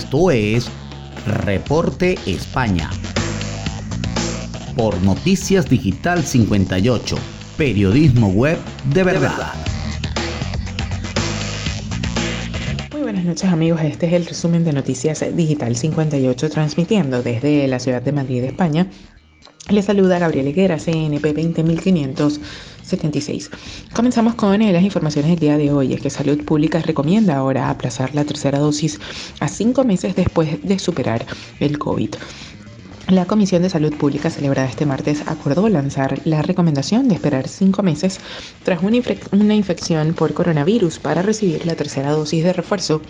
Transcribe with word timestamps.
Esto 0.00 0.30
es 0.30 0.66
Reporte 1.44 2.18
España. 2.24 2.88
Por 4.74 4.98
Noticias 5.02 5.68
Digital 5.68 6.24
58, 6.24 7.16
periodismo 7.58 8.28
web 8.30 8.58
de 8.94 9.04
verdad. 9.04 9.52
Muy 12.92 13.02
buenas 13.02 13.26
noches 13.26 13.50
amigos, 13.50 13.82
este 13.82 14.06
es 14.06 14.14
el 14.14 14.24
resumen 14.24 14.64
de 14.64 14.72
Noticias 14.72 15.22
Digital 15.36 15.76
58 15.76 16.48
transmitiendo 16.48 17.22
desde 17.22 17.68
la 17.68 17.78
ciudad 17.78 18.00
de 18.00 18.12
Madrid, 18.12 18.44
España. 18.44 18.86
Les 19.68 19.84
saluda 19.84 20.18
Gabriel 20.18 20.48
Higuera, 20.48 20.78
CNP 20.78 21.34
20576. 22.90 23.50
Comenzamos 23.94 24.34
con 24.34 24.60
eh, 24.62 24.72
las 24.72 24.82
informaciones 24.82 25.30
del 25.30 25.40
día 25.40 25.56
de 25.56 25.72
hoy. 25.72 25.94
Es 25.94 26.00
que 26.00 26.10
Salud 26.10 26.44
Pública 26.44 26.80
recomienda 26.80 27.36
ahora 27.36 27.70
aplazar 27.70 28.14
la 28.14 28.24
tercera 28.24 28.58
dosis 28.58 29.00
a 29.40 29.48
cinco 29.48 29.84
meses 29.84 30.16
después 30.16 30.62
de 30.62 30.78
superar 30.78 31.24
el 31.60 31.78
COVID. 31.78 32.14
La 33.10 33.26
Comisión 33.26 33.62
de 33.62 33.70
Salud 33.70 33.92
Pública 33.96 34.30
celebrada 34.30 34.68
este 34.68 34.86
martes 34.86 35.24
acordó 35.26 35.68
lanzar 35.68 36.20
la 36.24 36.42
recomendación 36.42 37.08
de 37.08 37.16
esperar 37.16 37.48
cinco 37.48 37.82
meses 37.82 38.20
tras 38.62 38.80
una, 38.84 39.54
infección 39.54 40.14
por 40.14 40.32
coronavirus 40.32 41.00
para 41.00 41.20
recibir 41.20 41.66
la 41.66 41.74
tercera 41.74 42.12
dosis 42.12 42.44
de 42.44 42.52
refuerzo 42.52 43.02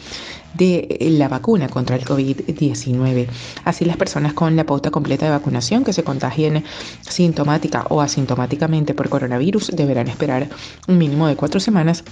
de 0.54 0.96
la 1.18 1.28
vacuna 1.28 1.68
contra 1.68 1.96
el 1.96 2.06
COVID-19. 2.06 3.26
Así 3.66 3.84
las 3.84 3.98
personas 3.98 4.32
con 4.32 4.56
la 4.56 4.64
pauta 4.64 4.90
completa 4.90 5.26
de 5.26 5.32
vacunación 5.32 5.84
que 5.84 5.92
se 5.92 6.02
contagien 6.02 6.64
sintomática 7.02 7.84
o 7.90 8.01
asintomáticamente 8.01 8.95
por 8.95 9.10
coronavirus 9.10 9.73
deberán 9.76 10.09
esperar 10.09 10.48
un 10.88 10.96
mínimo 10.96 11.28
de 11.28 11.37
cuatro 11.37 11.60
semanas 11.60 12.04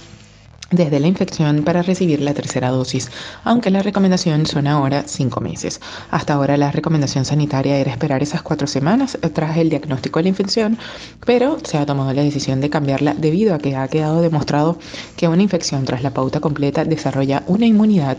desde 0.71 0.99
la 0.99 1.07
infección 1.07 1.63
para 1.63 1.81
recibir 1.81 2.21
la 2.21 2.33
tercera 2.33 2.69
dosis, 2.69 3.09
aunque 3.43 3.71
la 3.71 3.81
recomendación 3.81 4.45
son 4.45 4.67
ahora 4.67 5.03
cinco 5.07 5.41
meses. 5.41 5.81
Hasta 6.11 6.33
ahora 6.33 6.57
la 6.57 6.71
recomendación 6.71 7.25
sanitaria 7.25 7.77
era 7.77 7.91
esperar 7.91 8.21
esas 8.21 8.41
cuatro 8.41 8.67
semanas 8.67 9.17
tras 9.33 9.57
el 9.57 9.69
diagnóstico 9.69 10.19
de 10.19 10.23
la 10.23 10.29
infección, 10.29 10.77
pero 11.25 11.57
se 11.63 11.77
ha 11.77 11.85
tomado 11.85 12.13
la 12.13 12.23
decisión 12.23 12.61
de 12.61 12.69
cambiarla 12.69 13.13
debido 13.13 13.53
a 13.53 13.59
que 13.59 13.75
ha 13.75 13.87
quedado 13.87 14.21
demostrado 14.21 14.77
que 15.15 15.27
una 15.27 15.43
infección 15.43 15.85
tras 15.85 16.03
la 16.03 16.13
pauta 16.13 16.39
completa 16.39 16.85
desarrolla 16.85 17.43
una 17.47 17.65
inmunidad 17.65 18.17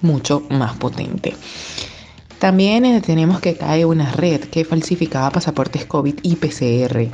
mucho 0.00 0.42
más 0.50 0.76
potente. 0.76 1.34
También 2.38 2.84
eh, 2.84 3.00
tenemos 3.00 3.40
que 3.40 3.54
cae 3.54 3.84
una 3.84 4.10
red 4.10 4.40
que 4.40 4.64
falsificaba 4.64 5.30
pasaportes 5.30 5.86
COVID 5.86 6.16
y 6.22 6.34
PCR. 6.34 7.08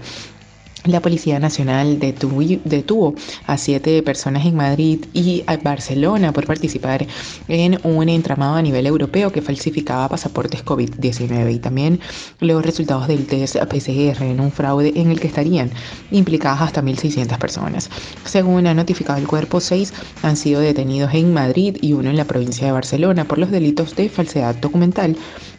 La 0.88 1.00
Policía 1.00 1.38
Nacional 1.38 1.98
detuvo 1.98 3.14
a 3.46 3.58
siete 3.58 4.02
personas 4.02 4.46
en 4.46 4.56
Madrid 4.56 5.04
y 5.12 5.44
Barcelona 5.62 6.32
por 6.32 6.46
participar 6.46 7.06
en 7.46 7.78
un 7.84 8.08
entramado 8.08 8.56
a 8.56 8.62
nivel 8.62 8.86
europeo 8.86 9.30
que 9.30 9.42
falsificaba 9.42 10.08
pasaportes 10.08 10.64
COVID-19 10.64 11.54
y 11.54 11.58
también 11.58 12.00
los 12.40 12.64
resultados 12.64 13.06
del 13.06 13.26
test 13.26 13.56
PCR 13.56 14.22
en 14.22 14.40
un 14.40 14.50
fraude 14.50 14.94
en 14.96 15.10
el 15.10 15.20
que 15.20 15.26
estarían 15.26 15.70
implicadas 16.10 16.62
hasta 16.62 16.82
1.600 16.82 17.38
personas. 17.38 17.90
Según 18.24 18.66
ha 18.66 18.72
notificado 18.72 19.18
el 19.18 19.28
cuerpo, 19.28 19.60
seis 19.60 19.92
han 20.22 20.36
sido 20.36 20.60
detenidos 20.60 21.12
en 21.12 21.34
Madrid 21.34 21.76
y 21.82 21.92
uno 21.92 22.08
en 22.08 22.16
la 22.16 22.24
provincia 22.24 22.66
de 22.66 22.72
Barcelona 22.72 23.26
por 23.26 23.36
los 23.36 23.50
delitos 23.50 23.94
de 23.94 24.08
falsedad 24.08 24.54
documental 24.54 25.16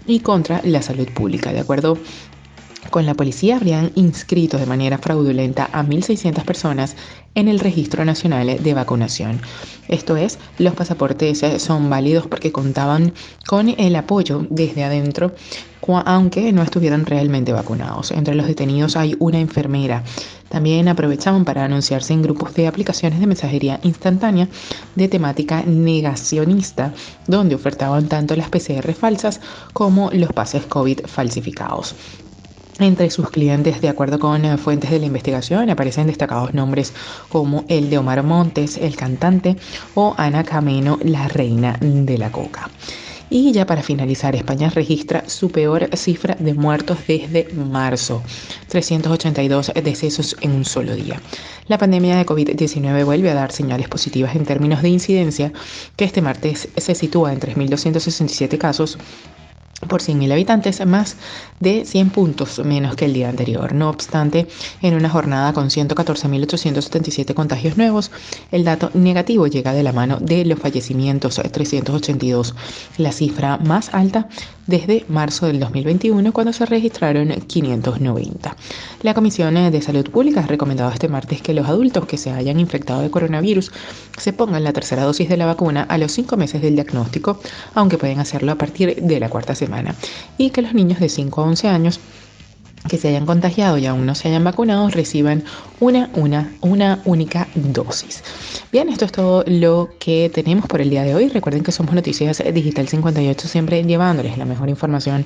y 0.07 0.21
contra 0.21 0.61
la 0.63 0.81
salud 0.81 1.07
pública. 1.13 1.53
De 1.53 1.59
acuerdo 1.59 1.99
con 2.89 3.05
la 3.05 3.13
policía 3.13 3.55
habrían 3.55 3.91
inscrito 3.95 4.57
de 4.57 4.65
manera 4.65 4.97
fraudulenta 4.97 5.69
a 5.71 5.83
1.600 5.83 6.43
personas 6.43 6.95
en 7.35 7.47
el 7.47 7.59
Registro 7.59 8.03
Nacional 8.05 8.61
de 8.61 8.73
Vacunación. 8.73 9.41
Esto 9.87 10.17
es, 10.17 10.37
los 10.57 10.73
pasaportes 10.73 11.43
son 11.57 11.89
válidos 11.89 12.27
porque 12.27 12.51
contaban 12.51 13.13
con 13.47 13.69
el 13.69 13.95
apoyo 13.95 14.45
desde 14.49 14.83
adentro, 14.83 15.33
aunque 16.05 16.51
no 16.51 16.61
estuvieran 16.61 17.05
realmente 17.05 17.51
vacunados. 17.51 18.11
Entre 18.11 18.35
los 18.35 18.45
detenidos 18.45 18.95
hay 18.95 19.15
una 19.19 19.39
enfermera. 19.39 20.03
También 20.49 20.87
aprovechaban 20.87 21.45
para 21.45 21.65
anunciarse 21.65 22.13
en 22.13 22.21
grupos 22.21 22.53
de 22.53 22.67
aplicaciones 22.67 23.19
de 23.19 23.27
mensajería 23.27 23.79
instantánea 23.83 24.47
de 24.95 25.07
temática 25.07 25.63
negacionista, 25.63 26.93
donde 27.27 27.55
ofertaban 27.55 28.07
tanto 28.07 28.35
las 28.35 28.49
PCR 28.49 28.93
falsas 28.93 29.41
como 29.73 30.11
los 30.11 30.31
pases 30.33 30.65
COVID 30.65 31.01
falsificados. 31.07 31.95
Entre 32.79 33.09
sus 33.09 33.29
clientes, 33.29 33.81
de 33.81 33.89
acuerdo 33.89 34.19
con 34.19 34.45
eh, 34.45 34.57
fuentes 34.57 34.89
de 34.89 34.99
la 34.99 35.05
investigación, 35.05 35.69
aparecen 35.69 36.07
destacados 36.07 36.53
nombres 36.53 36.93
como 37.27 37.65
el 37.67 37.89
de 37.89 37.97
Omar 37.97 38.23
Montes, 38.23 38.77
el 38.77 38.95
cantante, 38.95 39.57
o 39.95 40.15
Ana 40.17 40.45
Cameno, 40.45 40.97
la 41.03 41.27
reina 41.27 41.77
de 41.81 42.17
la 42.17 42.31
coca. 42.31 42.69
Y 43.29 43.51
ya 43.51 43.65
para 43.65 43.83
finalizar, 43.83 44.35
España 44.35 44.69
registra 44.69 45.27
su 45.27 45.51
peor 45.51 45.89
cifra 45.95 46.35
de 46.39 46.55
muertos 46.55 46.97
desde 47.05 47.47
marzo, 47.53 48.23
382 48.69 49.73
decesos 49.83 50.35
en 50.41 50.51
un 50.51 50.65
solo 50.65 50.95
día. 50.95 51.21
La 51.67 51.77
pandemia 51.77 52.15
de 52.17 52.25
COVID-19 52.25 53.05
vuelve 53.05 53.29
a 53.29 53.35
dar 53.35 53.51
señales 53.51 53.87
positivas 53.87 54.35
en 54.35 54.45
términos 54.45 54.81
de 54.81 54.89
incidencia, 54.89 55.53
que 55.95 56.05
este 56.05 56.23
martes 56.23 56.69
se 56.75 56.95
sitúa 56.95 57.31
en 57.31 57.39
3.267 57.39 58.57
casos 58.57 58.97
por 59.87 60.01
100.000 60.01 60.31
habitantes, 60.31 60.85
más 60.85 61.15
de 61.59 61.85
100 61.85 62.09
puntos 62.09 62.59
menos 62.59 62.95
que 62.95 63.05
el 63.05 63.13
día 63.13 63.29
anterior. 63.29 63.73
No 63.73 63.89
obstante, 63.89 64.47
en 64.81 64.93
una 64.93 65.09
jornada 65.09 65.53
con 65.53 65.69
114.877 65.69 67.33
contagios 67.33 67.77
nuevos, 67.77 68.11
el 68.51 68.63
dato 68.63 68.91
negativo 68.93 69.47
llega 69.47 69.73
de 69.73 69.83
la 69.83 69.93
mano 69.93 70.17
de 70.19 70.45
los 70.45 70.59
fallecimientos, 70.59 71.35
382, 71.35 72.55
la 72.97 73.11
cifra 73.11 73.57
más 73.57 73.93
alta 73.93 74.27
desde 74.69 75.03
marzo 75.09 75.47
del 75.47 75.59
2021, 75.59 76.31
cuando 76.31 76.53
se 76.53 76.65
registraron 76.65 77.29
590. 77.29 78.55
La 79.01 79.13
Comisión 79.15 79.55
de 79.55 79.81
Salud 79.81 80.07
Pública 80.09 80.41
ha 80.41 80.47
recomendado 80.47 80.91
este 80.91 81.07
martes 81.07 81.41
que 81.41 81.55
los 81.55 81.67
adultos 81.67 82.05
que 82.05 82.17
se 82.17 82.31
hayan 82.31 82.59
infectado 82.59 83.01
de 83.01 83.09
coronavirus 83.09 83.71
se 84.17 84.31
pongan 84.31 84.63
la 84.63 84.71
tercera 84.71 85.03
dosis 85.03 85.27
de 85.27 85.37
la 85.37 85.47
vacuna 85.47 85.83
a 85.83 85.97
los 85.97 86.11
5 86.11 86.37
meses 86.37 86.61
del 86.61 86.75
diagnóstico, 86.75 87.39
aunque 87.73 87.97
pueden 87.97 88.19
hacerlo 88.19 88.51
a 88.51 88.55
partir 88.55 88.95
de 89.01 89.19
la 89.19 89.29
cuarta 89.29 89.55
semana, 89.55 89.95
y 90.37 90.51
que 90.51 90.61
los 90.61 90.75
niños 90.75 90.99
de 90.99 91.09
5 91.09 91.41
a 91.41 91.45
11 91.45 91.67
años 91.67 91.99
que 92.89 92.97
se 92.97 93.07
hayan 93.07 93.25
contagiado 93.25 93.77
y 93.77 93.85
aún 93.85 94.05
no 94.05 94.15
se 94.15 94.27
hayan 94.27 94.43
vacunado 94.43 94.89
reciban 94.89 95.43
una, 95.79 96.09
una, 96.13 96.51
una 96.61 97.01
única 97.05 97.47
dosis. 97.55 98.23
Bien, 98.71 98.89
esto 98.89 99.05
es 99.05 99.11
todo 99.11 99.43
lo 99.47 99.89
que 99.99 100.29
tenemos 100.33 100.65
por 100.67 100.81
el 100.81 100.89
día 100.89 101.03
de 101.03 101.15
hoy. 101.15 101.29
Recuerden 101.29 101.63
que 101.63 101.71
somos 101.71 101.95
Noticias 101.95 102.43
Digital 102.53 102.87
58, 102.87 103.47
siempre 103.47 103.83
llevándoles 103.83 104.37
la 104.37 104.45
mejor 104.45 104.69
información 104.69 105.25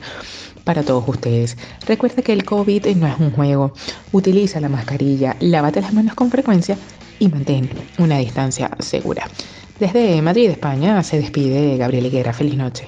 para 0.64 0.84
todos 0.84 1.04
ustedes. 1.08 1.58
Recuerda 1.88 2.22
que 2.22 2.34
el 2.34 2.46
COVID 2.46 2.86
no 2.96 3.08
es 3.08 3.20
un 3.20 3.32
juego. 3.32 3.74
Utiliza 4.12 4.60
la 4.60 4.70
mascarilla, 4.70 5.36
lávate 5.40 5.82
las 5.82 5.94
manos 5.94 6.14
con 6.14 6.30
frecuencia 6.30 6.78
y 7.20 7.28
mantén 7.30 7.70
una 7.98 8.18
distancia 8.18 8.70
segura. 8.80 9.28
Desde 9.80 10.22
Madrid, 10.22 10.50
España, 10.50 11.02
se 11.04 11.20
despide 11.20 11.78
Gabriel 11.78 12.06
Higuera. 12.06 12.32
Feliz 12.32 12.56
noche. 12.56 12.88